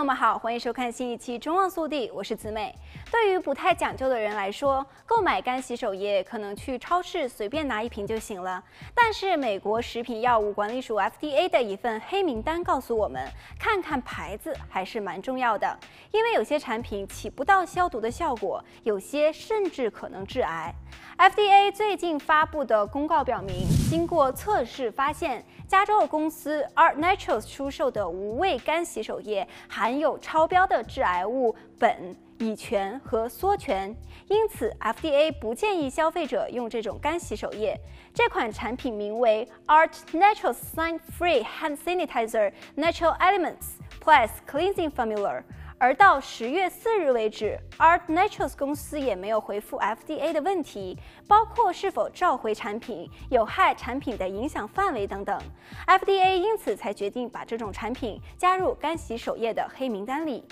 [0.00, 2.74] 友们好，欢迎收看新一期《中望速递》，我是子美。
[3.10, 8.64] 对于不太讲究的人来说，购买干洗手液可能去超市随便拿一瓶就行了。
[8.94, 15.78] 但是美国食品药物管理署 FDA 的一份黑名单告诉我们，看看牌子还是蛮重要的，
[16.12, 20.74] 因为有些产品起不到消毒的效果，有些甚至可能致癌。
[21.18, 33.94] FDA 最近发布的公告表明，经过测试发现，加州公司 Art Naturals 出售的无味干洗手液含有超标的致癌物苯、乙醛和羧醛，
[34.26, 37.78] 因此 FDA 不建议消费者用这种干洗手液。
[38.12, 45.44] 这款产品名为 Art Naturals Sign-Free Hand Sanitizer Natural Elements Plus Cleansing Formula。
[45.80, 55.40] 而到十月四日为止，Art Naturals 公司也没有回复 FDA 的问题，包括是否召回产品、有害产品的影响范围等等。
[55.86, 60.44] FDA 因此才决定把这种产品加入干洗手液的黑名单里。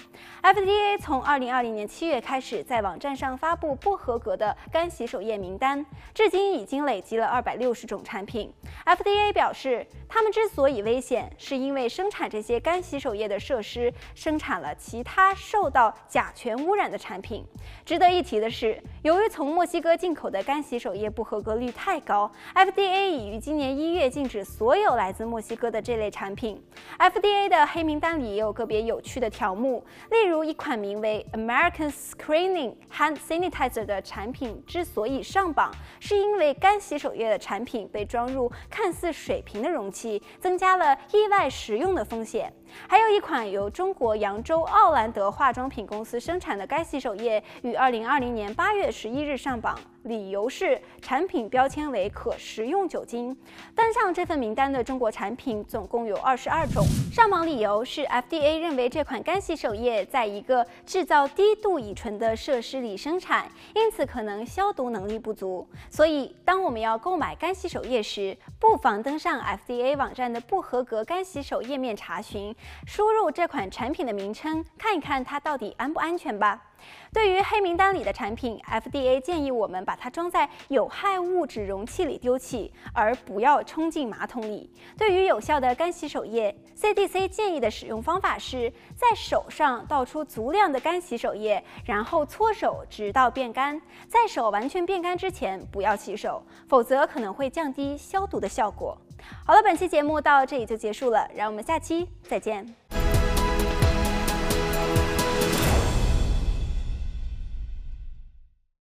[0.42, 8.50] FDA 从二零二零年七月开始在网站上发布不合格的干洗手液名单，至今已经累积了二百六十种产品。
[8.86, 15.17] FDA 表示，他们之所以危险，是因为生产这些干洗手液的设施生产了其他。
[15.20, 17.44] 它受到甲醛污染的产品。
[17.84, 26.62] 值得一提的是，由于从墨西哥进口的干洗手液不合格率太高，FDA 已于今年一月禁止所有来自墨西哥的这类产品。
[27.00, 42.52] FDA 的黑名单里也有个别有趣的条目，例如一款名为 American Screening Hand Sanitizer 的产品之所以上榜，是因为干洗手液的产品被装入看似水瓶的容器，增加了意外食用的风险。
[42.88, 49.78] 还有一款由中国扬州奥兰德化妆品公司生产的该洗手液，于二零二零年八月十一日上榜。
[50.08, 53.36] 理由是产品标签为可食用酒精。
[53.74, 56.84] 登上这份名单的中国产品总共有二十二种。
[57.12, 65.68] 上榜理由是 FDA 认为这款干洗手液在一个制造低度乙醇的设施里生产，因此可能消毒能力不足。
[65.90, 72.54] 所以，当我们要购买干洗手液时，不妨登上 FDA 网站的不合格干洗手页面查询，
[72.86, 76.64] 输入这款产品的名称，看一看它到底安不安全吧。
[77.12, 84.70] 对于黑名单里的产品，FDA 建议我们把它装在有害物质容器里丢弃，而不要冲进马桶里。
[84.96, 93.80] 对于有效的干洗手液，CDC 建议的使用方法是在手上倒出足量的干洗手液，然后搓手直到变干。
[94.06, 98.96] 在手完全变干之前，不要洗手，否则可能会降低消毒的效果。
[99.44, 102.87] 好了，本期节目到这里就结束了，让我们下期再见。